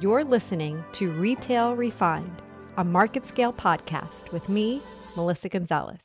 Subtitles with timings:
[0.00, 2.40] You're listening to Retail Refined,
[2.76, 4.80] a MarketScale podcast with me,
[5.16, 5.98] Melissa Gonzalez.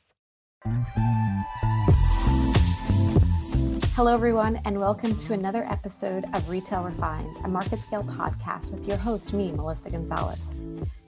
[3.94, 8.96] Hello, everyone, and welcome to another episode of Retail Refined, a MarketScale podcast with your
[8.96, 10.40] host, me, Melissa Gonzalez.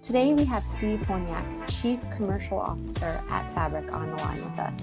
[0.01, 4.81] Today, we have Steve Hornyak, Chief Commercial Officer at Fabric, on the line with us.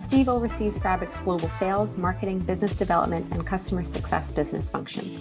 [0.00, 5.20] Steve oversees Fabric's global sales, marketing, business development, and customer success business functions.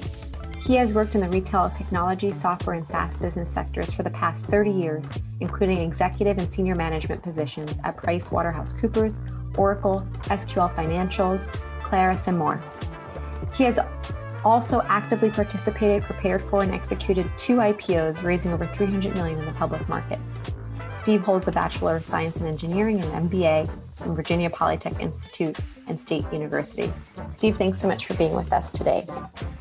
[0.61, 4.45] He has worked in the retail, technology, software, and SaaS business sectors for the past
[4.45, 5.09] 30 years,
[5.39, 11.49] including executive and senior management positions at PricewaterhouseCoopers, Oracle, SQL Financials,
[11.81, 12.61] Clarus, and more.
[13.53, 13.79] He has
[14.43, 19.53] also actively participated, prepared for, and executed two IPOs, raising over 300 million in the
[19.53, 20.19] public market.
[21.01, 25.57] Steve holds a Bachelor of Science in Engineering and MBA from Virginia Polytech Institute
[25.89, 26.91] and State University.
[27.31, 29.05] Steve, thanks so much for being with us today.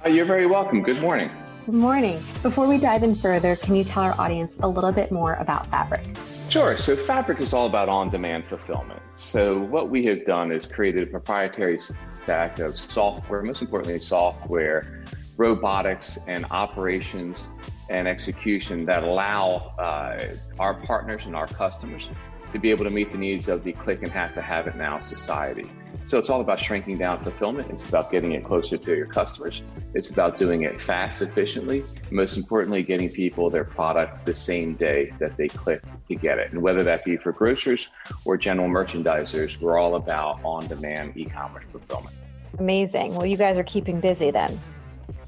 [0.04, 0.82] Uh, you're very welcome.
[0.82, 1.30] Good morning.
[1.66, 2.22] Good morning.
[2.42, 5.66] Before we dive in further, can you tell our audience a little bit more about
[5.66, 6.06] Fabric?
[6.48, 6.78] Sure.
[6.78, 9.02] So, Fabric is all about on demand fulfillment.
[9.14, 11.78] So, what we have done is created a proprietary
[12.22, 15.04] stack of software, most importantly, software,
[15.36, 17.50] robotics, and operations
[17.90, 22.08] and execution that allow uh, our partners and our customers
[22.52, 24.76] to be able to meet the needs of the click and have to have it
[24.76, 25.70] now society.
[26.04, 27.70] So it's all about shrinking down fulfillment.
[27.70, 29.62] It's about getting it closer to your customers.
[29.94, 31.84] It's about doing it fast, efficiently.
[32.10, 36.52] Most importantly, getting people their product the same day that they click to get it.
[36.52, 37.90] And whether that be for grocers
[38.24, 42.16] or general merchandisers, we're all about on demand e commerce fulfillment.
[42.58, 43.14] Amazing.
[43.14, 44.58] Well, you guys are keeping busy then.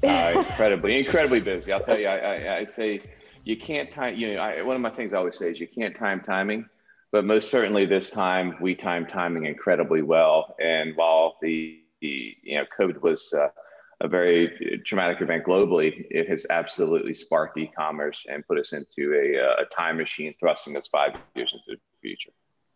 [0.03, 1.71] uh, incredibly, incredibly busy.
[1.71, 3.01] I'll tell you, I, I, I say
[3.43, 5.67] you can't time, you know, I, one of my things I always say is you
[5.67, 6.65] can't time timing
[7.11, 10.55] but most certainly this time we timed timing incredibly well.
[10.59, 13.49] And while the, the you know COVID was uh,
[14.01, 19.61] a very traumatic event globally, it has absolutely sparked e-commerce and put us into a,
[19.61, 22.31] a time machine, thrusting us five years into the future.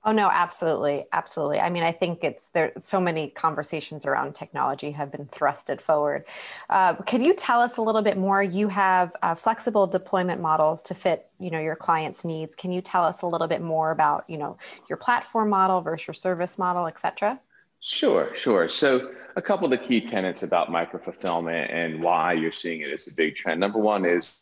[0.07, 1.59] Oh no, absolutely, absolutely.
[1.59, 2.73] I mean, I think it's there.
[2.83, 6.25] So many conversations around technology have been thrusted forward.
[6.69, 8.43] Uh, can you tell us a little bit more?
[8.43, 12.55] You have uh, flexible deployment models to fit, you know, your clients' needs.
[12.55, 16.05] Can you tell us a little bit more about, you know, your platform model versus
[16.05, 17.39] your service model, et cetera?
[17.81, 18.69] Sure, sure.
[18.69, 22.89] So, a couple of the key tenets about micro fulfillment and why you're seeing it
[22.89, 23.59] as a big trend.
[23.59, 24.35] Number one is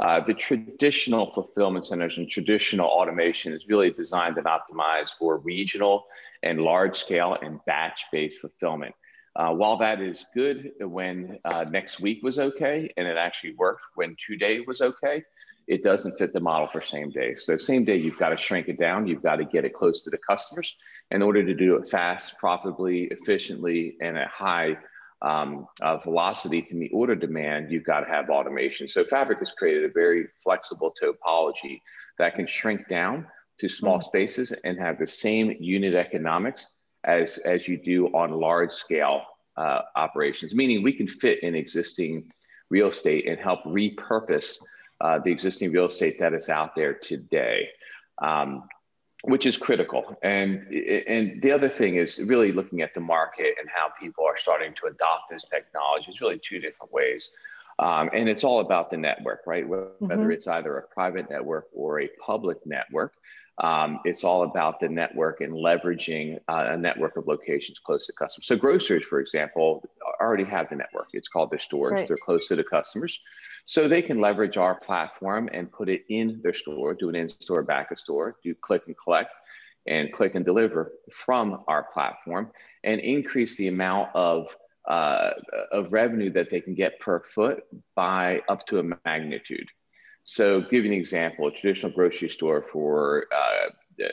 [0.00, 6.06] uh, the traditional fulfillment centers and traditional automation is really designed and optimized for regional
[6.42, 8.94] and large scale and batch based fulfillment.
[9.36, 13.82] Uh, while that is good when uh, next week was okay and it actually worked
[13.94, 15.22] when two was okay,
[15.68, 17.36] it doesn't fit the model for same day.
[17.36, 19.06] So, same day, you've got to shrink it down.
[19.06, 20.76] You've got to get it close to the customers
[21.12, 24.78] in order to do it fast, profitably, efficiently, and at high
[25.22, 28.88] um, uh, velocity to meet order demand, you've got to have automation.
[28.88, 31.82] So Fabric has created a very flexible topology
[32.18, 33.26] that can shrink down
[33.58, 34.04] to small mm-hmm.
[34.04, 36.66] spaces and have the same unit economics
[37.04, 39.22] as, as you do on large scale
[39.56, 42.30] uh, operations, meaning we can fit in existing
[42.70, 44.56] real estate and help repurpose
[45.00, 47.68] uh, the existing real estate that is out there today.
[48.22, 48.64] Um,
[49.22, 50.18] which is critical.
[50.22, 54.38] And and the other thing is really looking at the market and how people are
[54.38, 56.06] starting to adopt this technology.
[56.08, 57.30] It's really two different ways.
[57.78, 59.66] Um, and it's all about the network, right?
[59.66, 60.30] Whether mm-hmm.
[60.30, 63.14] it's either a private network or a public network.
[63.62, 68.12] Um, it's all about the network and leveraging uh, a network of locations close to
[68.14, 68.46] customers.
[68.46, 69.84] So grocers, for example,
[70.20, 71.08] already have the network.
[71.12, 71.92] It's called their stores.
[71.92, 72.08] Right.
[72.08, 73.20] They're close to the customers.
[73.66, 77.62] So they can leverage our platform and put it in their store, do an in-store,
[77.62, 79.32] back of store, do click and collect
[79.86, 82.50] and click and deliver from our platform
[82.84, 84.54] and increase the amount of
[84.88, 85.30] uh,
[85.70, 89.68] of revenue that they can get per foot by up to a magnitude.
[90.24, 94.04] So, give you an example: a traditional grocery store for uh,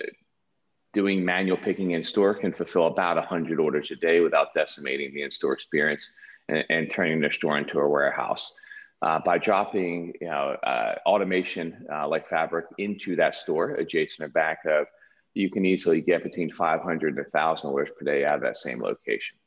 [0.94, 5.22] doing manual picking in store can fulfill about 100 orders a day without decimating the
[5.22, 6.10] in-store experience
[6.50, 8.56] and, and turning their store into a warehouse.
[9.04, 14.30] Uh, by dropping you know, uh, automation uh, like Fabric into that store, adjacent or
[14.30, 14.88] back of,
[15.36, 18.82] you can easily get between 500 and 1,000 orders per day out of that same
[18.82, 19.38] location.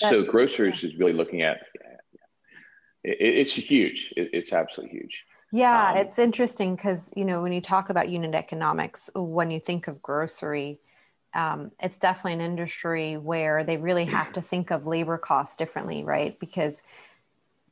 [0.00, 0.88] That's, so grocers yeah.
[0.88, 1.58] is really looking at
[3.04, 4.12] it, it's huge.
[4.16, 5.22] It, it's absolutely huge.
[5.52, 9.60] Yeah, um, it's interesting because you know when you talk about unit economics, when you
[9.60, 10.80] think of grocery,
[11.34, 16.04] um, it's definitely an industry where they really have to think of labor costs differently,
[16.04, 16.38] right?
[16.38, 16.80] Because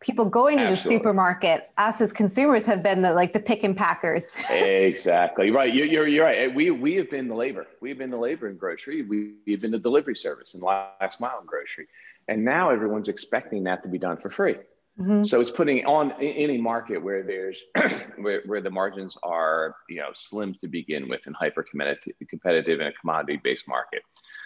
[0.00, 0.96] people going to Absolutely.
[0.96, 4.26] the supermarket, us as consumers have been the like the pick and packers.
[4.50, 5.72] exactly right.
[5.75, 6.54] You're, you're, you're right.
[6.54, 7.66] We we have been the labor.
[7.80, 9.02] We've been the labor in grocery.
[9.02, 11.88] We, we've been the delivery service and last mile in grocery,
[12.28, 14.56] and now everyone's expecting that to be done for free.
[14.99, 15.25] Mm-hmm.
[15.25, 17.62] So it's putting on any market where there's
[18.19, 22.87] where, where the margins are you know slim to begin with and hyper competitive in
[22.87, 24.03] a commodity based market.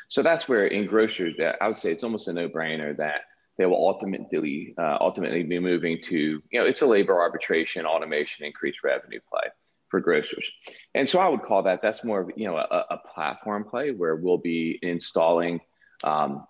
[0.09, 3.23] So that's where in grocers that I would say it's almost a no brainer that
[3.59, 8.45] they will ultimately uh, ultimately be moving to you know it's a labor arbitration automation
[8.45, 9.49] increased revenue play
[9.89, 10.51] for grocers
[10.95, 13.91] and so i would call that that's more of you know a, a platform play
[13.91, 15.61] where we'll be installing
[16.05, 16.47] um,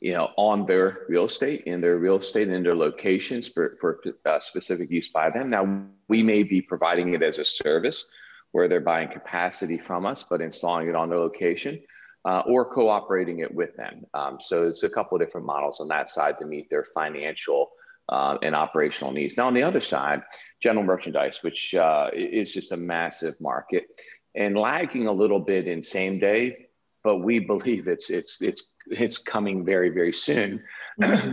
[0.00, 4.00] you know on their real estate in their real estate in their locations for, for
[4.26, 8.06] uh, specific use by them now we may be providing it as a service
[8.52, 11.80] where they're buying capacity from us but installing it on their location
[12.24, 14.04] uh, or cooperating it with them.
[14.14, 17.70] Um, so it's a couple of different models on that side to meet their financial
[18.08, 19.36] uh, and operational needs.
[19.36, 20.22] Now on the other side,
[20.60, 23.86] general merchandise, which uh, is just a massive market
[24.34, 26.66] and lagging a little bit in same day,
[27.02, 30.62] but we believe it's it's it's it's coming very very soon.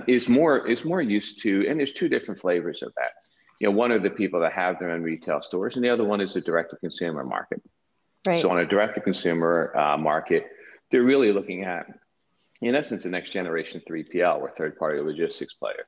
[0.08, 3.12] is more is more used to, and there's two different flavors of that.
[3.60, 6.06] You know, one are the people that have their own retail stores, and the other
[6.06, 7.62] one is the direct to consumer market.
[8.26, 8.42] Right.
[8.42, 10.48] So on a direct to consumer uh, market,
[10.92, 11.88] they're really looking at,
[12.62, 15.88] in essence, a next generation 3PL or third party logistics player,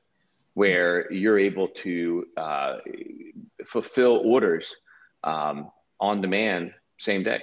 [0.54, 2.78] where you're able to uh,
[3.66, 4.74] fulfill orders
[5.22, 5.70] um,
[6.00, 7.42] on demand same day.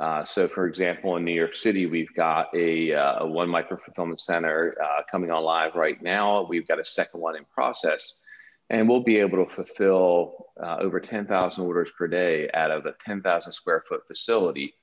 [0.00, 4.20] Uh, so, for example, in New York City, we've got a, uh, one micro fulfillment
[4.20, 6.46] center uh, coming on live right now.
[6.48, 8.20] We've got a second one in process,
[8.70, 12.94] and we'll be able to fulfill uh, over 10,000 orders per day out of a
[13.04, 14.74] 10,000 square foot facility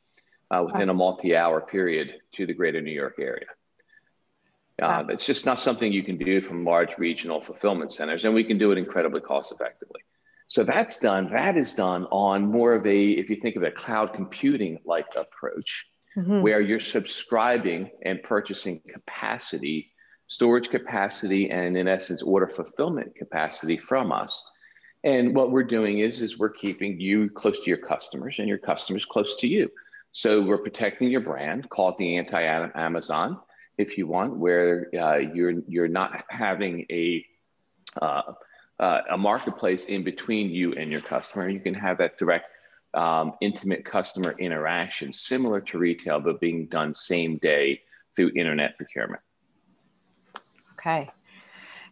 [0.52, 3.48] uh, within a multi-hour period to the greater New York area.
[4.82, 5.08] Uh, wow.
[5.10, 8.60] It's just not something you can do from large regional fulfillment centers, and we can
[8.60, 10.02] do it incredibly cost effectively.
[10.50, 11.32] So that's done.
[11.32, 15.06] That is done on more of a, if you think of a cloud computing like
[15.16, 15.86] approach,
[16.18, 16.42] mm-hmm.
[16.42, 19.92] where you're subscribing and purchasing capacity,
[20.28, 24.44] storage capacity, and in essence, order fulfillment capacity from us.
[25.04, 28.58] And what we're doing is, is we're keeping you close to your customers and your
[28.58, 29.70] customers close to you.
[30.14, 33.40] So we're protecting your brand, call it the anti-Amazon,
[33.78, 37.24] if you want, where uh, you're you're not having a
[38.02, 38.34] uh,
[38.80, 41.50] uh, a marketplace in between you and your customer.
[41.50, 42.46] You can have that direct,
[42.94, 47.82] um, intimate customer interaction, similar to retail, but being done same day
[48.16, 49.22] through internet procurement.
[50.74, 51.10] Okay,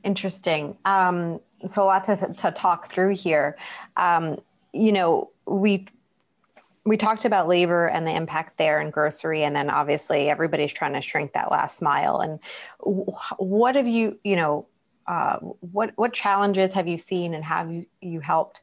[0.03, 0.77] interesting.
[0.85, 3.57] Um, so a lot to, to talk through here.
[3.97, 4.39] Um,
[4.73, 5.87] you know, we
[6.85, 10.93] we talked about labor and the impact there in grocery and then obviously everybody's trying
[10.93, 12.39] to shrink that last mile and
[13.37, 14.65] what have you you know
[15.07, 18.61] uh, what what challenges have you seen and have you, you helped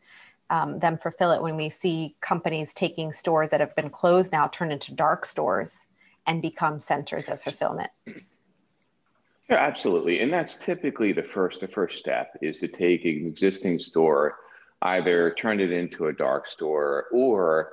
[0.51, 4.47] um, them fulfill it when we see companies taking stores that have been closed now
[4.49, 5.87] turn into dark stores
[6.27, 12.37] and become centers of fulfillment yeah absolutely and that's typically the first the first step
[12.43, 14.37] is to take an existing store
[14.83, 17.73] either turn it into a dark store or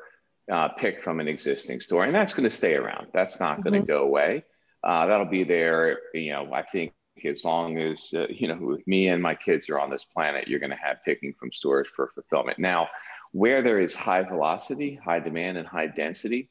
[0.50, 3.08] uh, pick from an existing store, and that's going to stay around.
[3.14, 3.70] That's not mm-hmm.
[3.70, 4.44] going to go away.
[4.84, 6.00] Uh, that'll be there.
[6.14, 6.94] You know, I think
[7.26, 10.48] as long as uh, you know, with me and my kids are on this planet,
[10.48, 12.60] you're going to have picking from stores for fulfillment.
[12.60, 12.90] Now,
[13.32, 16.50] where there is high velocity, high demand, and high density,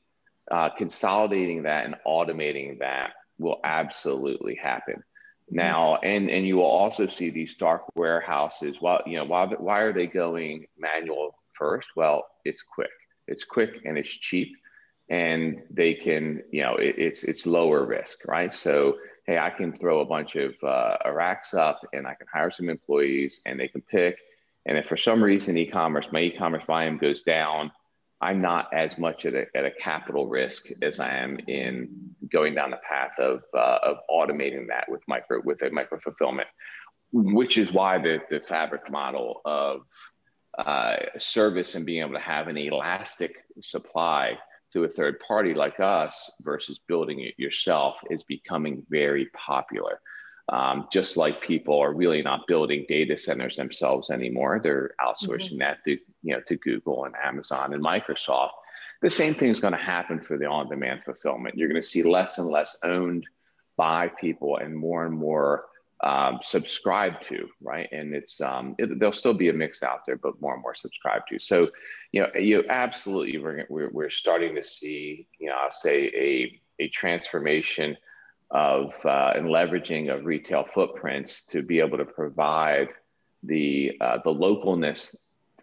[0.50, 4.96] uh, consolidating that and automating that will absolutely happen.
[4.96, 5.56] Mm-hmm.
[5.56, 8.80] Now, and and you will also see these dark warehouses.
[8.80, 11.88] Well, you know, why why are they going manual first?
[11.96, 12.90] Well, it's quick
[13.30, 14.56] it's quick and it's cheap,
[15.08, 18.52] and they can, you know, it, it's it's lower risk, right?
[18.52, 18.96] So
[19.30, 22.68] hey, I can throw a bunch of uh, racks up, and I can hire some
[22.68, 24.18] employees, and they can pick.
[24.66, 27.70] And if for some reason e-commerce, my e-commerce volume goes down,
[28.20, 32.56] I'm not as much at a, at a capital risk as I am in going
[32.56, 36.48] down the path of, uh, of automating that with micro with a micro fulfillment,
[37.12, 39.82] which is why the, the fabric model of
[40.58, 44.36] uh, service and being able to have an elastic supply
[44.72, 50.00] through a third party like us versus building it yourself is becoming very popular.
[50.48, 55.58] Um, just like people are really not building data centers themselves anymore, they're outsourcing mm-hmm.
[55.58, 58.50] that to you know to Google and Amazon and Microsoft.
[59.00, 61.56] The same thing is going to happen for the on-demand fulfillment.
[61.56, 63.26] You're going to see less and less owned
[63.76, 65.66] by people and more and more
[66.02, 67.88] um, subscribe to, right?
[67.92, 70.74] And it's um, it, there'll still be a mix out there, but more and more
[70.74, 71.38] subscribe to.
[71.38, 71.68] So,
[72.12, 76.60] you know, you absolutely we're, we're, we're starting to see, you know, I'll say a
[76.82, 77.96] a transformation
[78.50, 82.88] of uh, and leveraging of retail footprints to be able to provide
[83.42, 85.14] the uh, the localness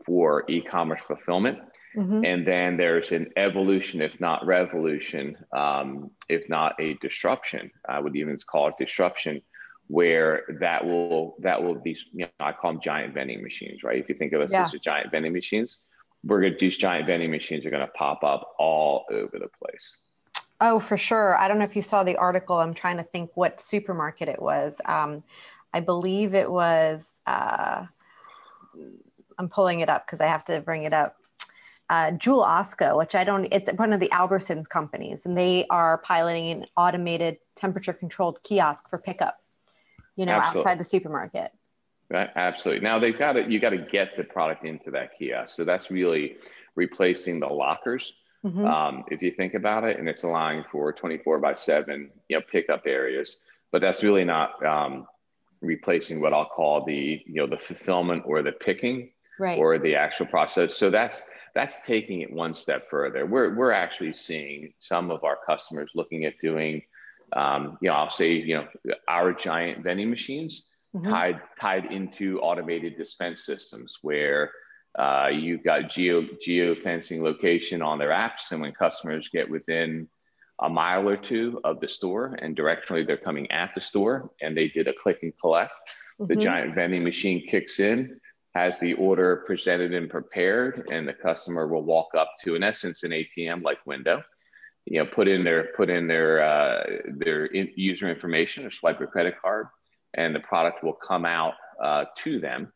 [0.06, 1.60] for e-commerce fulfillment.
[1.96, 2.24] Mm-hmm.
[2.24, 7.72] And then there's an evolution, if not revolution, um, if not a disruption.
[7.90, 9.42] I would even call it disruption
[9.88, 13.98] where that will that will be you know I call them giant vending machines, right?
[13.98, 14.64] If you think of us yeah.
[14.64, 15.82] as giant vending machines,
[16.24, 19.98] we're gonna these giant vending machines are gonna pop up all over the place.
[20.60, 21.38] Oh, for sure.
[21.38, 22.60] I don't know if you saw the article.
[22.60, 24.74] I'm trying to think what supermarket it was.
[24.86, 25.24] Um,
[25.72, 27.12] I believe it was.
[27.28, 27.86] Uh,
[29.38, 31.16] I'm pulling it up because I have to bring it up.
[31.90, 33.48] Uh, Jewel Osco, which I don't.
[33.52, 38.98] It's one of the Albertsons companies, and they are piloting an automated temperature-controlled kiosk for
[38.98, 39.40] pickup
[40.18, 40.62] you know, Absolutely.
[40.62, 41.52] outside the supermarket.
[42.10, 42.30] Right.
[42.36, 42.84] Absolutely.
[42.84, 45.56] Now they've got to, you got to get the product into that kiosk.
[45.56, 46.38] So that's really
[46.76, 48.14] replacing the lockers.
[48.46, 48.66] Mm-hmm.
[48.66, 52.44] Um, if you think about it, and it's allowing for 24 by seven, you know,
[52.50, 55.06] pickup areas, but that's really not um,
[55.62, 59.60] replacing what I'll call the, you know, the fulfillment or the picking right.
[59.60, 60.76] or the actual process.
[60.76, 61.24] So that's,
[61.56, 63.26] that's taking it one step further.
[63.26, 66.84] We're, we're actually seeing some of our customers looking at doing
[67.34, 68.68] um, you know, I'll say, you know,
[69.08, 70.64] our giant vending machines
[70.96, 71.10] mm-hmm.
[71.10, 74.52] tied tied into automated dispense systems where
[74.98, 80.08] uh, you've got geo geo fencing location on their apps, and when customers get within
[80.60, 84.58] a mile or two of the store and directionally they're coming at the store and
[84.58, 85.72] they did a click and collect,
[86.20, 86.26] mm-hmm.
[86.28, 88.20] the giant vending machine kicks in,
[88.56, 93.04] has the order presented and prepared, and the customer will walk up to, in essence,
[93.04, 94.24] an ATM like window
[94.90, 99.02] you know put in their put in their uh, their in user information or swipe
[99.02, 99.68] a credit card
[100.14, 102.72] and the product will come out uh, to them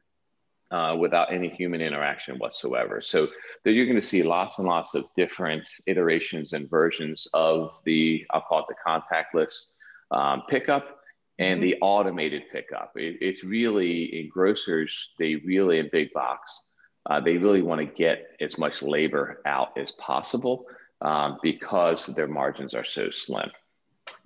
[0.71, 3.01] uh, without any human interaction whatsoever.
[3.01, 3.27] So
[3.65, 8.41] you're going to see lots and lots of different iterations and versions of the i'll
[8.41, 9.65] call it the contactless
[10.11, 10.99] um, pickup
[11.39, 11.71] and mm-hmm.
[11.71, 12.91] the automated pickup.
[12.95, 16.63] It, it's really in grocers they really in big box
[17.09, 20.65] uh, they really want to get as much labor out as possible
[21.01, 23.51] um, because their margins are so slim.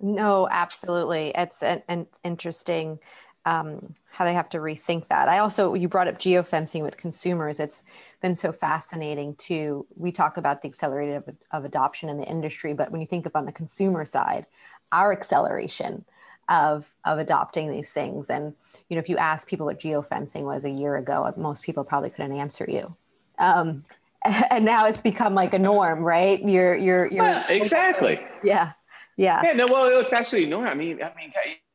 [0.00, 1.32] No, absolutely.
[1.34, 2.98] It's an, an interesting
[3.44, 5.28] um, how they have to rethink that.
[5.28, 7.60] I also, you brought up geofencing with consumers.
[7.60, 7.82] It's
[8.20, 12.72] been so fascinating to, we talk about the accelerated of, of adoption in the industry,
[12.72, 14.46] but when you think of on the consumer side,
[14.90, 16.04] our acceleration
[16.48, 18.26] of, of adopting these things.
[18.30, 18.54] And,
[18.88, 22.10] you know, if you ask people what geofencing was a year ago, most people probably
[22.10, 22.96] couldn't answer you.
[23.38, 23.84] Um,
[24.50, 26.40] and now it's become like a norm, right?
[26.42, 28.20] You're you're you're well, exactly.
[28.42, 28.72] Yeah.
[29.16, 29.40] Yeah.
[29.42, 29.52] Yeah.
[29.52, 30.66] No, well, it's actually norm.
[30.66, 31.32] I mean, I mean,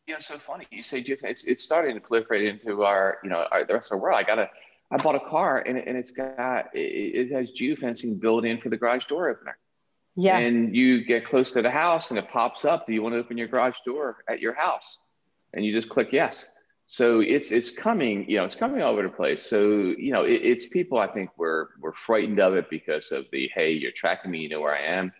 [0.08, 0.68] you know, so funny.
[0.70, 3.98] You say it's it's starting to proliferate into our, you know, our, the rest of
[3.98, 4.20] the world.
[4.20, 4.50] I got a,
[4.92, 8.70] I bought a car and, and it's got it, it has geofencing built in for
[8.70, 9.58] the garage door opener.
[10.16, 10.38] Yeah.
[10.38, 12.86] And you get close to the house and it pops up.
[12.86, 15.00] Do you want to open your garage door at your house?
[15.54, 16.50] And you just click yes
[16.92, 19.42] so it's it's coming you know it's coming all over the place.
[19.44, 23.24] So you know it, it's people i think we're we're frightened of it because of
[23.32, 25.14] the hey you're tracking me you know where i am.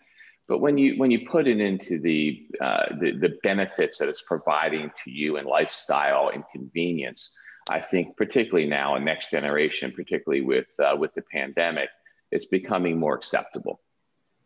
[0.48, 4.20] But when you when you put it into the uh, the, the benefits that it's
[4.20, 7.30] providing to you and lifestyle and convenience
[7.70, 11.88] i think particularly now in next generation particularly with uh, with the pandemic
[12.30, 13.80] it's becoming more acceptable.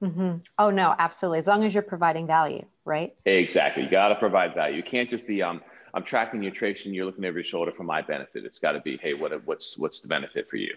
[0.01, 0.37] Mm-hmm.
[0.61, 1.41] oh no absolutely.
[1.41, 3.17] As long as you're providing value right?
[3.25, 3.83] Exactly.
[3.83, 4.77] You got to provide value.
[4.77, 5.61] You can't just be um
[5.97, 6.93] I'm tracking nutrition.
[6.93, 8.45] You're looking over your shoulder for my benefit.
[8.45, 10.75] It's got to be, hey, what what's what's the benefit for you?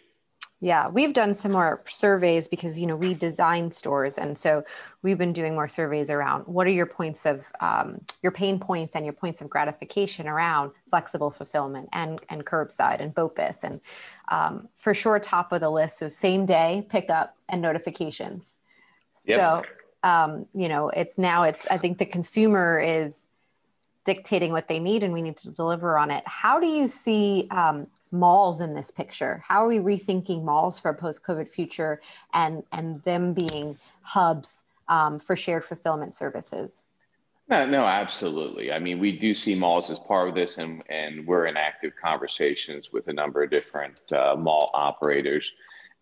[0.62, 4.64] Yeah, we've done some more surveys because you know we design stores, and so
[5.04, 8.96] we've been doing more surveys around what are your points of um, your pain points
[8.96, 13.82] and your points of gratification around flexible fulfillment and and curbside and BOPIS, and
[14.30, 18.56] um, for sure top of the list was same day pickup and notifications.
[19.26, 19.40] Yep.
[19.40, 23.26] So um, you know it's now it's I think the consumer is
[24.06, 26.24] dictating what they need and we need to deliver on it.
[26.26, 29.44] How do you see um, malls in this picture?
[29.48, 32.02] How are we rethinking malls for a post-COVID future
[32.34, 36.84] and, and them being hubs um, for shared fulfillment services?
[37.50, 38.72] No, no, absolutely.
[38.72, 41.94] I mean, we do see malls as part of this, and, and we're in active
[42.02, 45.52] conversations with a number of different uh, mall operators.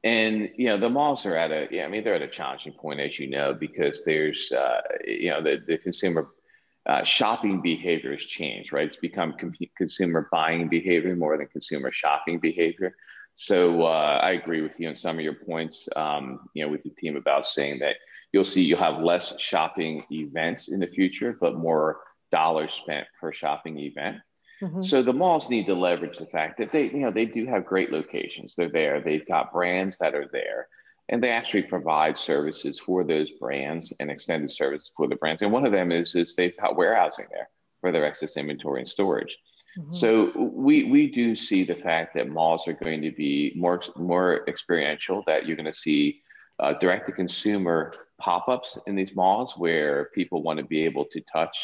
[0.04, 2.74] And you know, the malls are at a, yeah, I mean, they're at a challenging
[2.74, 6.30] point, as you know, because there's, uh, you know, the, the consumer
[6.88, 8.88] uh, shopping behavior has changed, right?
[8.88, 12.96] It's become com- consumer buying behavior more than consumer shopping behavior.
[13.36, 16.84] So uh, I agree with you on some of your points, um, you know, with
[16.84, 17.98] the team about saying that
[18.32, 22.00] you'll see you'll have less shopping events in the future, but more
[22.32, 24.18] dollars spent per shopping event.
[24.62, 24.82] Mm-hmm.
[24.82, 27.66] So the malls need to leverage the fact that they, you know, they do have
[27.66, 28.56] great locations.
[28.56, 29.02] They're there.
[29.02, 30.68] They've got brands that are there
[31.10, 35.42] and they actually provide services for those brands and extended services for the brands.
[35.42, 37.50] And one of them is is they've got warehousing there
[37.82, 39.38] for their excess inventory and storage.
[39.78, 39.94] Mm-hmm.
[39.94, 44.48] So we we do see the fact that malls are going to be more more
[44.48, 45.24] experiential.
[45.28, 46.22] That you're going to see
[46.60, 51.06] uh, direct to consumer pop ups in these malls where people want to be able
[51.06, 51.56] to touch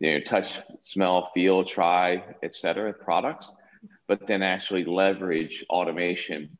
[0.00, 2.92] you know, touch, smell, feel, try, etc.
[2.92, 3.52] products,
[4.08, 6.58] but then actually leverage automation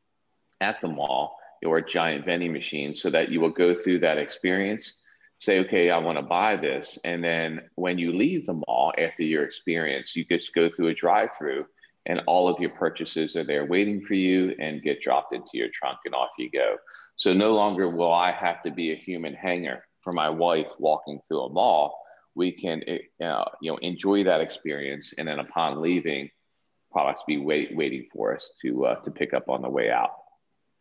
[0.61, 4.95] at the mall or giant vending machine so that you will go through that experience,
[5.39, 6.97] say, okay, I want to buy this.
[7.03, 10.93] And then when you leave the mall after your experience, you just go through a
[10.93, 11.65] drive through
[12.05, 15.69] and all of your purchases are there waiting for you and get dropped into your
[15.73, 16.77] trunk and off you go.
[17.15, 21.19] So no longer will I have to be a human hanger for my wife walking
[21.27, 21.99] through a mall.
[22.35, 22.83] We can
[23.21, 26.29] uh, you know enjoy that experience, and then upon leaving,
[26.91, 30.11] products be wait, waiting for us to uh, to pick up on the way out.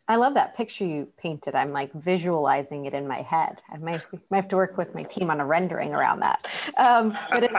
[0.07, 1.55] I love that picture you painted.
[1.55, 3.63] I'm like visualizing it in my head.
[3.73, 6.47] I might, might have to work with my team on a rendering around that.
[6.77, 7.51] Um, but it,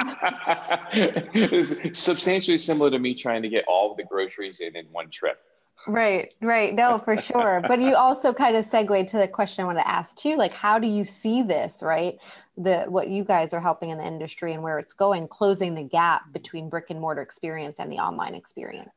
[1.33, 5.09] it's substantially similar to me trying to get all of the groceries in in one
[5.09, 5.39] trip.
[5.87, 6.73] Right, right.
[6.73, 7.63] No, for sure.
[7.67, 10.35] but you also kind of segue to the question I want to ask too.
[10.35, 12.17] Like, how do you see this, right?
[12.57, 15.83] The what you guys are helping in the industry and where it's going, closing the
[15.83, 18.89] gap between brick and mortar experience and the online experience.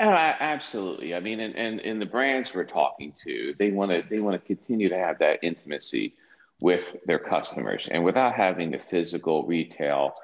[0.00, 1.14] Absolutely.
[1.14, 4.40] I mean, and, and, and the brands we're talking to, they want to they want
[4.40, 6.14] to continue to have that intimacy
[6.60, 10.14] with their customers, and without having the physical retail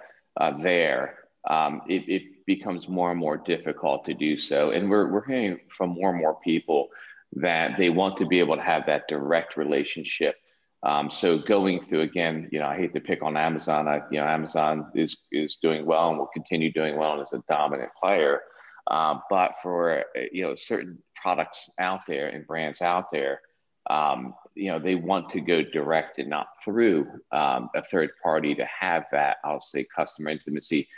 [0.41, 4.71] uh, there, um, it, it becomes more and more difficult to do so.
[4.71, 6.89] And we're we're hearing from more and more people
[7.35, 10.37] that they want to be able to have that direct relationship.
[10.85, 13.89] Um, so going through again, you know, I hate to pick on Amazon.
[13.89, 17.33] I, you know, Amazon is is doing well and will continue doing well and is
[17.33, 18.43] a dominant player.
[18.91, 23.41] Um, but for you know certain products out there and brands out there,
[23.89, 28.55] um, you know they want to go direct and not through um, a third party
[28.55, 30.89] to have that I'll say customer intimacy.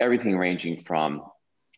[0.00, 1.22] Everything ranging from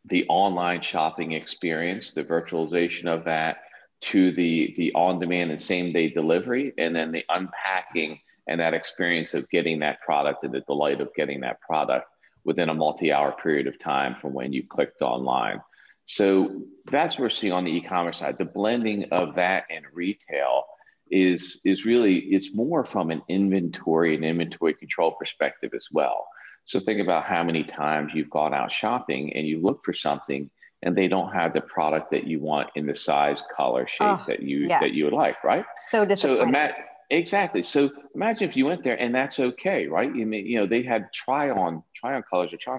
[0.07, 3.59] the online shopping experience, the virtualization of that,
[4.01, 9.49] to the the on-demand and same-day delivery, and then the unpacking and that experience of
[9.51, 12.07] getting that product and the delight of getting that product
[12.49, 15.61] within a multi-hour period of time from when you clicked online.
[16.07, 18.39] So that's what we're seeing on the e-commerce side.
[18.39, 20.65] The blending of that and retail
[21.11, 26.27] is is really it's more from an inventory and inventory control perspective as well.
[26.65, 30.49] So think about how many times you've gone out shopping and you look for something
[30.83, 34.25] and they don't have the product that you want in the size, color, shape oh,
[34.27, 34.81] that you yeah.
[34.81, 35.67] that you would like, right?
[35.91, 36.45] So disappointing.
[36.45, 36.75] So ima-
[37.11, 37.63] exactly.
[37.63, 40.15] So imagine if you went there and that's okay, right?
[40.15, 42.79] You mean you know they had try on try on colors or try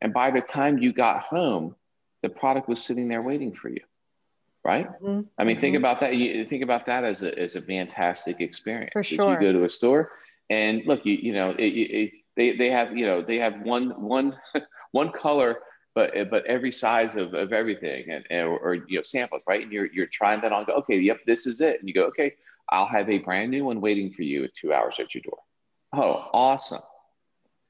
[0.00, 1.74] and by the time you got home,
[2.22, 3.82] the product was sitting there waiting for you,
[4.64, 4.86] right?
[4.86, 5.22] Mm-hmm.
[5.38, 5.60] I mean, mm-hmm.
[5.60, 6.16] think about that.
[6.16, 8.92] You think about that as a as a fantastic experience.
[8.92, 9.34] For sure.
[9.34, 10.12] If you go to a store
[10.48, 13.90] and look, you you know it, it, they they have you know they have one
[14.02, 14.36] one
[14.92, 15.60] one color
[15.94, 19.62] but but every size of, of everything and, and or, or, you know samples right
[19.62, 22.04] and you're you're trying that on go okay yep this is it and you go
[22.04, 22.32] okay
[22.70, 25.38] i'll have a brand new one waiting for you at two hours at your door
[25.92, 26.80] oh awesome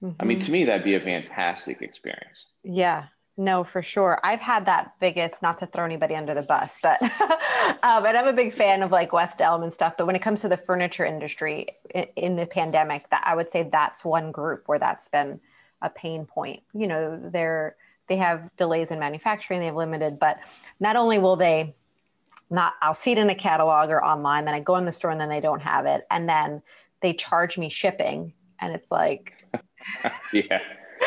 [0.03, 0.17] mm-hmm.
[0.21, 0.47] i mean mm-hmm.
[0.47, 3.07] to me that'd be a fantastic experience yeah
[3.41, 4.21] no, for sure.
[4.23, 7.01] I've had that biggest, not to throw anybody under the bus, but
[7.83, 9.95] um, and I'm a big fan of like West Elm and stuff.
[9.97, 13.51] But when it comes to the furniture industry in, in the pandemic, that I would
[13.51, 15.41] say that's one group where that's been
[15.81, 16.63] a pain point.
[16.75, 17.77] You know, they're
[18.09, 20.45] they have delays in manufacturing, they have limited, but
[20.79, 21.75] not only will they
[22.51, 25.13] not, I'll see it in a catalog or online, then I go in the store
[25.13, 26.61] and then they don't have it, and then
[27.01, 29.41] they charge me shipping, and it's like,
[30.33, 30.61] yeah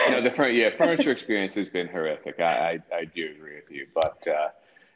[0.09, 2.39] no, the yeah furniture experience has been horrific.
[2.39, 4.49] I, I, I do agree with you, but uh,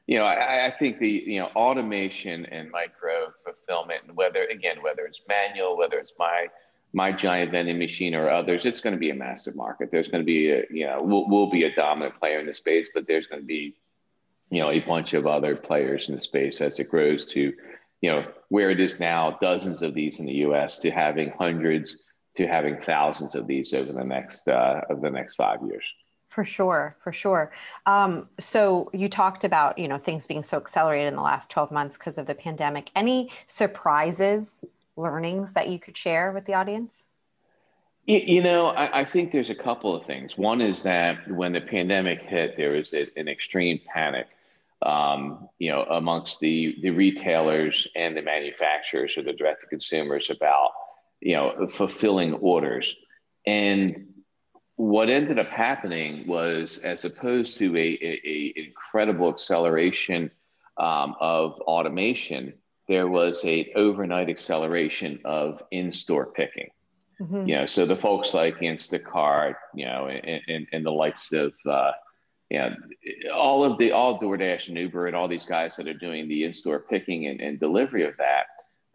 [0.07, 4.77] you know I, I think the you know automation and micro fulfillment, and whether again
[4.81, 6.47] whether it's manual, whether it's my
[6.93, 9.91] my giant vending machine or others, it's going to be a massive market.
[9.91, 12.53] There's going to be a you know we'll, we'll be a dominant player in the
[12.53, 13.75] space, but there's going to be
[14.49, 17.53] you know a bunch of other players in the space as it grows to
[18.01, 20.79] you know where it is now, dozens of these in the U.S.
[20.79, 21.97] to having hundreds
[22.37, 25.83] to having thousands of these over the next uh, over the next five years.
[26.29, 27.51] For sure, for sure.
[27.85, 31.71] Um, so you talked about you know things being so accelerated in the last twelve
[31.71, 32.91] months because of the pandemic.
[32.95, 34.63] Any surprises,
[34.95, 36.93] learnings that you could share with the audience?
[38.05, 40.37] You know, I, I, think there's a couple of things.
[40.37, 44.27] One is that when the pandemic hit, there was a, an extreme panic,
[44.81, 50.29] um, you know, amongst the the retailers and the manufacturers or the direct to consumers
[50.29, 50.69] about
[51.21, 52.95] you know, fulfilling orders.
[53.45, 54.07] And
[54.75, 60.29] what ended up happening was, as opposed to a, a, a incredible acceleration
[60.77, 62.53] um, of automation,
[62.87, 66.69] there was a overnight acceleration of in-store picking.
[67.19, 67.47] Mm-hmm.
[67.47, 71.53] You know, so the folks like Instacart, you know, and, and, and the likes of,
[71.65, 71.91] uh,
[72.51, 72.75] you know,
[73.33, 76.43] all of the all DoorDash and Uber and all these guys that are doing the
[76.43, 78.45] in-store picking and, and delivery of that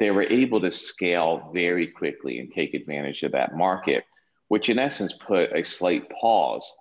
[0.02, 4.04] they were able to scale very quickly and take advantage of that market.
[4.52, 6.74] which in essence put a slight pause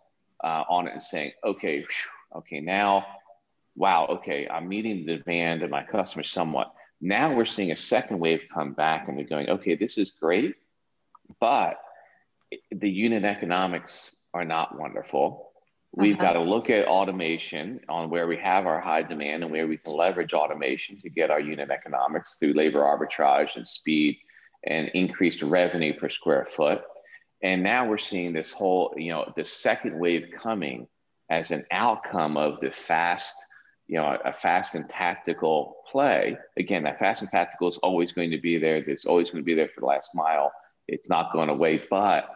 [0.43, 3.05] uh, on it and saying, okay, whew, okay, now,
[3.77, 6.73] wow, okay, I'm meeting the demand of my customers somewhat.
[6.99, 10.55] Now we're seeing a second wave come back and we're going, okay, this is great,
[11.39, 11.77] but
[12.71, 15.50] the unit economics are not wonderful.
[15.93, 16.23] We've uh-huh.
[16.23, 19.77] got to look at automation on where we have our high demand and where we
[19.77, 24.17] can leverage automation to get our unit economics through labor arbitrage and speed
[24.65, 26.81] and increased revenue per square foot.
[27.43, 30.87] And now we're seeing this whole, you know, the second wave coming
[31.29, 33.35] as an outcome of the fast,
[33.87, 36.37] you know, a fast and tactical play.
[36.57, 38.77] Again, that fast and tactical is always going to be there.
[38.77, 40.53] It's always going to be there for the last mile.
[40.87, 42.29] It's not going away, but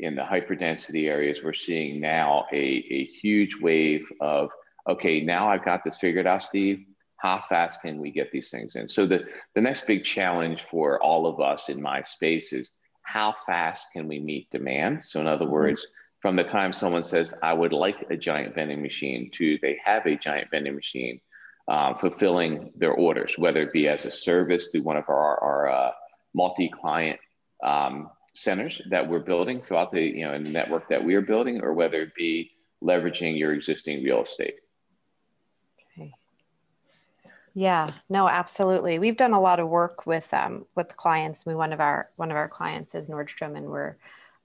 [0.00, 4.50] in the hyperdensity areas, we're seeing now a, a huge wave of,
[4.88, 6.84] okay, now I've got this figured out, Steve.
[7.18, 8.86] How fast can we get these things in?
[8.86, 13.34] So the, the next big challenge for all of us in my space is how
[13.46, 15.04] fast can we meet demand?
[15.04, 15.54] So in other mm-hmm.
[15.54, 15.86] words,
[16.20, 20.06] from the time someone says, I would like a giant vending machine to they have
[20.06, 21.20] a giant vending machine
[21.68, 25.68] um, fulfilling their orders, whether it be as a service through one of our, our
[25.68, 25.90] uh,
[26.34, 27.20] multi-client
[27.62, 31.72] um, centers that we're building throughout the you know network that we are building, or
[31.72, 32.50] whether it be
[32.82, 34.56] leveraging your existing real estate.
[35.96, 36.12] Okay.
[37.54, 38.98] Yeah, no, absolutely.
[38.98, 41.46] We've done a lot of work with um, with clients.
[41.46, 43.96] We one of our one of our clients is Nordstrom, and we're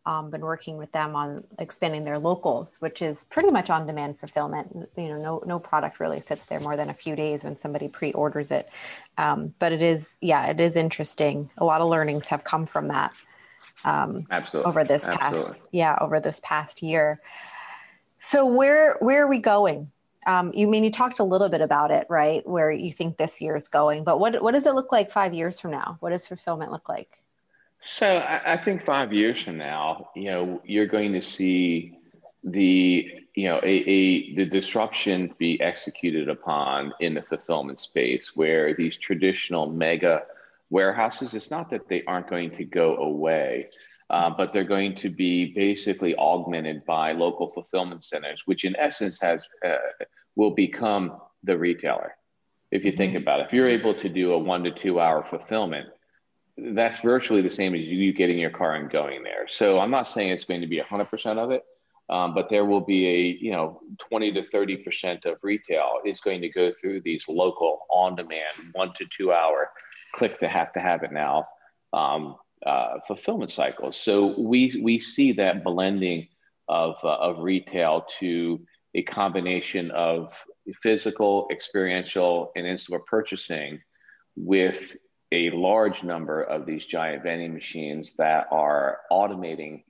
[0.05, 4.19] um, been working with them on expanding their locals, which is pretty much on demand
[4.19, 4.87] fulfillment.
[4.95, 7.87] You know, no no product really sits there more than a few days when somebody
[7.87, 8.69] pre-orders it.
[9.17, 11.49] Um, but it is, yeah, it is interesting.
[11.57, 13.11] A lot of learnings have come from that
[13.85, 14.69] um, Absolutely.
[14.69, 15.53] over this Absolutely.
[15.53, 17.19] past yeah over this past year.
[18.19, 19.91] So where where are we going?
[20.27, 22.47] Um, you mean you talked a little bit about it, right?
[22.47, 25.33] Where you think this year is going, but what what does it look like five
[25.33, 25.97] years from now?
[26.01, 27.19] What does fulfillment look like?
[27.79, 31.97] So I, I think five years from now, you know, you're going to see
[32.43, 38.73] the you know a, a the disruption be executed upon in the fulfillment space where
[38.73, 40.23] these traditional mega
[40.69, 43.69] warehouses, it's not that they aren't going to go away,
[44.09, 49.19] uh, but they're going to be basically augmented by local fulfillment centers, which in essence
[49.19, 49.77] has uh,
[50.35, 52.15] will become the retailer.
[52.71, 53.23] If you think mm-hmm.
[53.23, 55.87] about it, if you're able to do a one to two hour fulfillment,
[56.57, 59.47] that's virtually the same as you getting your car and going there.
[59.47, 61.63] So I'm not saying it's going to be 100% of it,
[62.09, 66.19] um, but there will be a you know 20 to 30 percent of retail is
[66.19, 69.69] going to go through these local on-demand one to two hour
[70.13, 71.47] click to have to have it now
[71.93, 73.97] um, uh, fulfillment cycles.
[73.97, 76.27] So we we see that blending
[76.67, 78.59] of uh, of retail to
[78.95, 80.33] a combination of
[80.81, 83.79] physical, experiential, and in-store purchasing
[84.35, 84.97] with
[85.31, 89.83] a large number of these giant vending machines that are automating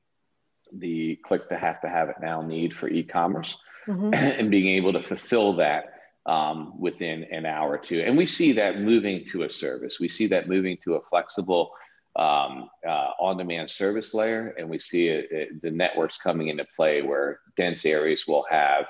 [0.74, 4.14] the click to have to have it now need for e-commerce mm-hmm.
[4.14, 8.02] and being able to fulfill that um, within an hour or two.
[8.02, 10.00] And we see that moving to a service.
[10.00, 11.72] We see that moving to a flexible
[12.16, 17.02] um, uh, on-demand service layer, and we see it, it, the networks coming into play
[17.02, 18.86] where dense areas will have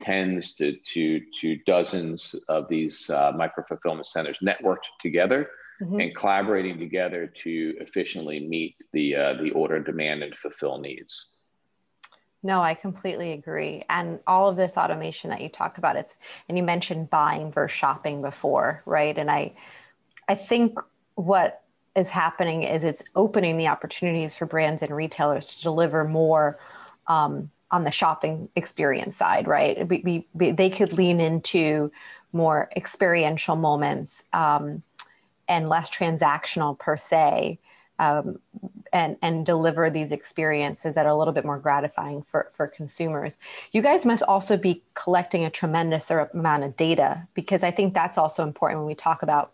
[0.00, 5.50] tens to to, to dozens of these uh, micro fulfillment centers networked together
[5.82, 6.00] mm-hmm.
[6.00, 11.26] and collaborating together to efficiently meet the uh, the order demand and fulfill needs.
[12.42, 13.84] No, I completely agree.
[13.90, 16.16] And all of this automation that you talk about, it's
[16.48, 19.16] and you mentioned buying versus shopping before, right?
[19.16, 19.54] And I
[20.28, 20.78] I think
[21.14, 21.62] what
[21.96, 26.58] is happening is it's opening the opportunities for brands and retailers to deliver more
[27.08, 29.86] um, on the shopping experience side, right?
[29.88, 31.90] We, we, they could lean into
[32.32, 34.82] more experiential moments um,
[35.48, 37.58] and less transactional per se
[37.98, 38.38] um,
[38.92, 43.38] and and deliver these experiences that are a little bit more gratifying for for consumers.
[43.72, 48.18] You guys must also be collecting a tremendous amount of data because I think that's
[48.18, 49.52] also important when we talk about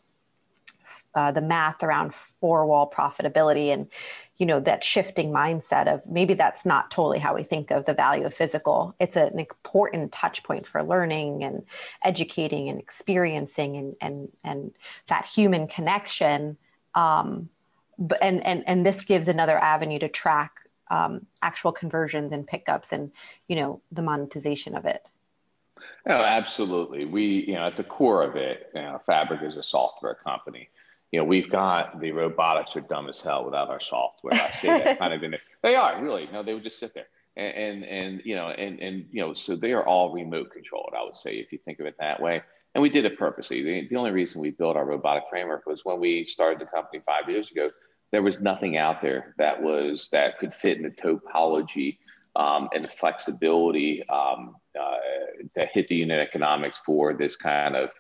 [1.15, 3.89] uh, the math around four wall profitability and
[4.37, 7.95] you know that shifting mindset of maybe that's not totally how we think of the
[7.95, 11.63] value of physical it's an important touch point for learning and
[12.03, 14.73] educating and experiencing and and and
[15.07, 16.57] that human connection
[16.95, 17.49] um,
[18.21, 20.53] and and and this gives another avenue to track
[20.91, 23.11] um, actual conversions and pickups and
[23.49, 25.05] you know the monetization of it.
[26.09, 27.05] Oh absolutely.
[27.05, 30.69] We you know at the core of it you know, fabric is a software company.
[31.13, 34.35] You know we've got the robotics are dumb as hell without our software.
[34.35, 36.29] I say that kind of in it they are really.
[36.33, 37.07] No they would just sit there.
[37.37, 40.93] And, and and you know and and you know so they are all remote controlled
[40.97, 42.45] i would say if you think of it that way
[42.75, 45.85] and we did it purposely the, the only reason we built our robotic framework was
[45.85, 47.69] when we started the company five years ago
[48.13, 51.99] there was nothing out there that was that could fit in the topology
[52.37, 54.97] um, and the flexibility um, uh,
[55.55, 57.91] that hit the unit economics for this kind of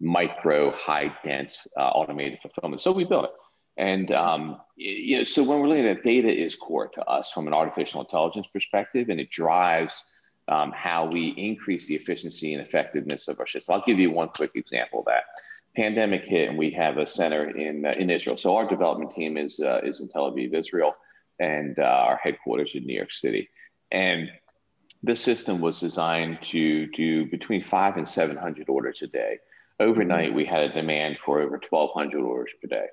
[0.00, 2.80] micro, high dense uh, automated fulfillment.
[2.80, 3.30] So we built it.
[3.78, 7.46] And um, you know, so when we're looking at data is core to us from
[7.46, 10.04] an artificial intelligence perspective, and it drives
[10.52, 13.74] um, how we increase the efficiency and effectiveness of our system.
[13.74, 15.24] I'll give you one quick example of that.
[15.74, 18.36] Pandemic hit, and we have a center in uh, in Israel.
[18.36, 20.94] So our development team is uh, is in Tel Aviv, Israel,
[21.40, 23.48] and uh, our headquarters in New York City.
[23.90, 24.30] And
[25.02, 29.38] this system was designed to do between five and 700 orders a day.
[29.80, 32.86] Overnight, we had a demand for over 1,200 orders per day.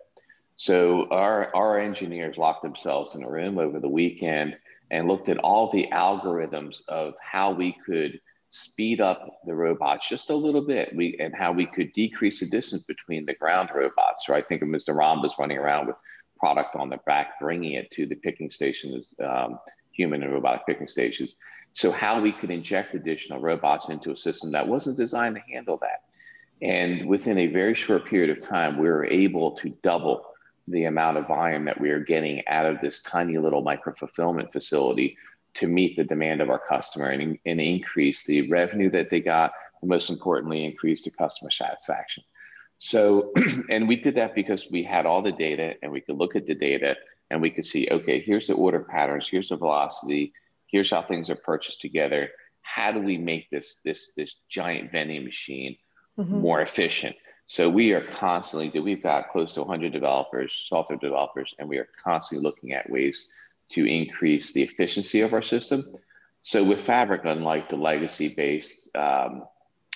[0.55, 4.57] So our, our engineers locked themselves in a room over the weekend
[4.91, 10.31] and looked at all the algorithms of how we could speed up the robots just
[10.31, 14.25] a little bit we, and how we could decrease the distance between the ground robots.
[14.25, 14.95] So I think of Mr.
[14.95, 15.97] Rambas running around with
[16.39, 19.59] product on the back, bringing it to the picking stations um,
[19.91, 21.35] human and robotic picking stations.
[21.73, 25.77] So how we could inject additional robots into a system that wasn't designed to handle
[25.81, 26.05] that.
[26.61, 30.28] And within a very short period of time, we were able to double
[30.69, 34.51] the amount of volume that we are getting out of this tiny little micro fulfillment
[34.51, 35.17] facility
[35.55, 39.51] to meet the demand of our customer and, and increase the revenue that they got,
[39.81, 42.23] and most importantly, increase the customer satisfaction.
[42.77, 43.33] So,
[43.69, 46.45] and we did that because we had all the data and we could look at
[46.45, 46.95] the data
[47.29, 50.33] and we could see, okay, here's the order patterns, here's the velocity,
[50.67, 52.29] here's how things are purchased together.
[52.61, 55.75] How do we make this this this giant vending machine
[56.17, 56.39] mm-hmm.
[56.39, 57.15] more efficient?
[57.49, 61.89] So we are constantly, we've got close to 100 developers, software developers, and we are
[62.01, 63.27] constantly looking at ways
[63.71, 65.83] to increase the efficiency of our system.
[66.43, 69.45] So with Fabric, unlike the legacy-based um,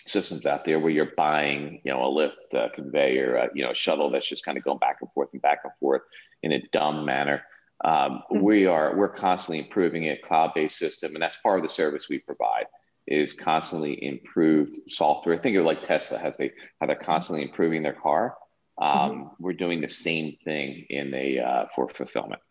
[0.03, 3.69] systems out there where you're buying, you know, a lift, a conveyor, a, you know,
[3.69, 6.01] a shuttle that's just kind of going back and forth and back and forth
[6.41, 7.43] in a dumb manner.
[7.85, 8.41] Um, mm-hmm.
[8.41, 12.17] We are we're constantly improving a cloud-based system, and that's part of the service we
[12.17, 12.65] provide
[13.07, 15.37] is constantly improved software.
[15.37, 18.35] Think of like Tesla has they how they're constantly improving their car.
[18.77, 19.27] Um, mm-hmm.
[19.39, 22.41] We're doing the same thing in a uh, for fulfillment.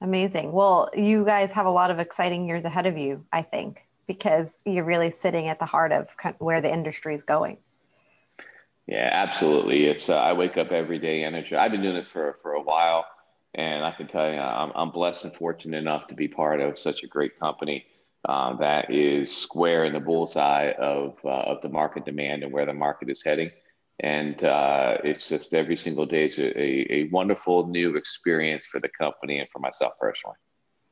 [0.00, 0.52] Amazing.
[0.52, 4.58] Well, you guys have a lot of exciting years ahead of you, I think because
[4.64, 7.56] you're really sitting at the heart of where the industry is going.
[8.88, 9.86] Yeah, absolutely.
[9.86, 11.54] It's uh, I wake up every day energy.
[11.54, 13.04] I've been doing this for for a while,
[13.54, 16.78] and I can tell you, I'm, I'm blessed and fortunate enough to be part of
[16.78, 17.86] such a great company
[18.28, 22.66] uh, that is square in the bullseye of uh, of the market demand and where
[22.66, 23.50] the market is heading.
[24.02, 28.88] And uh, it's just every single day is a, a, wonderful new experience for the
[28.88, 30.36] company and for myself personally.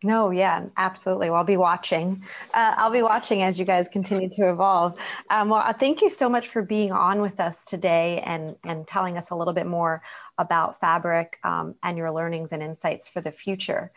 [0.05, 1.29] No, yeah, absolutely.
[1.29, 2.23] Well, I'll be watching.
[2.55, 4.97] Uh, I'll be watching as you guys continue to evolve.
[5.29, 8.87] Um, well, uh, thank you so much for being on with us today and and
[8.87, 10.03] telling us a little bit more
[10.37, 13.91] about Fabric um, and your learnings and insights for the future.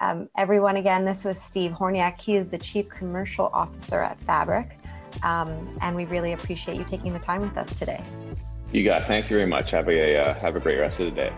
[0.00, 2.20] Um, everyone, again, this was Steve Hornyak.
[2.20, 4.78] He is the Chief Commercial Officer at Fabric,
[5.24, 8.02] um, and we really appreciate you taking the time with us today.
[8.72, 9.02] You got.
[9.02, 9.06] It.
[9.06, 9.72] Thank you very much.
[9.72, 11.32] Have a uh, have a great rest of the day.